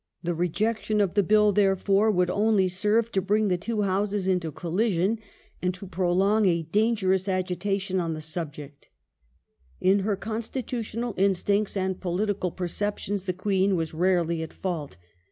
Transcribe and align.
The 0.23 0.33
rejection 0.33 0.99
of 0.99 1.13
the 1.13 1.21
Bill, 1.21 1.51
therefore, 1.51 2.09
would 2.09 2.31
only 2.31 2.67
serve 2.67 3.11
to 3.11 3.21
bring 3.21 3.49
the 3.49 3.57
two 3.59 3.83
Houses 3.83 4.25
into 4.25 4.51
collision, 4.51 5.19
and 5.61 5.75
to 5.75 5.85
prolong 5.85 6.47
a 6.47 6.63
dangerous 6.63 7.29
agitation 7.29 7.99
on 7.99 8.15
the 8.15 8.19
subject" 8.21 8.89
In 9.79 9.99
her 9.99 10.15
constitutional 10.15 11.13
instincts 11.17 11.77
and 11.77 12.01
political 12.01 12.49
perceptions 12.49 13.25
the 13.25 13.33
Queen 13.33 13.75
was 13.75 13.93
rarely 13.93 14.41
at 14.41 14.53
fault. 14.53 14.97